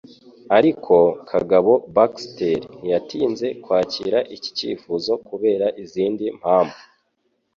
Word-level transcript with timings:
Ariko, 0.57 0.95
Kagabo 1.29 1.73
Baxter 1.95 2.59
ntiyatinze 2.79 3.47
kwakira 3.63 4.19
iki 4.35 4.49
cyifuzo 4.57 5.11
kubera 5.27 5.67
izindi 5.83 6.25
mpamvu 6.39 6.79